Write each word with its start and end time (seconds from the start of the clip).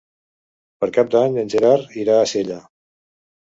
Per 0.83 0.89
Cap 0.95 1.11
d'Any 1.17 1.37
en 1.43 1.53
Gerard 1.55 1.95
irà 2.07 2.19
a 2.23 2.27
Sella. 2.35 2.61